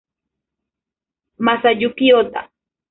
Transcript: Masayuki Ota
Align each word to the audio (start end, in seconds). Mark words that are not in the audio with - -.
Masayuki 1.45 2.07
Ota 2.19 2.41